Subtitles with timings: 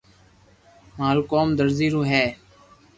[0.97, 2.23] مارو ڪوم درزي رو ھي